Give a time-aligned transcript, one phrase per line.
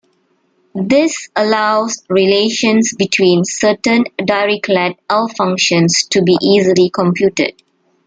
[0.73, 7.61] This allows relations between certain Dirichlet L-functions to be easily computed.